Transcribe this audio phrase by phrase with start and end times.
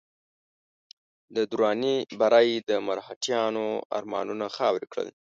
[1.35, 3.65] د دراني بري د مرهټیانو
[3.97, 5.09] ارمانونه خاورې کړل.